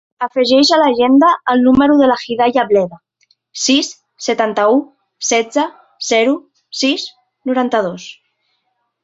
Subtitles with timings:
[0.25, 2.97] Afegeix a l'agenda el número de la Hidaya Bleda:
[3.65, 3.91] sis,
[4.29, 4.81] setanta-u,
[5.29, 5.67] setze,
[6.09, 6.35] zero,
[6.83, 7.07] sis,
[7.53, 8.09] noranta-dos.